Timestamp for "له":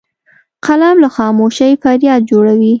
1.03-1.09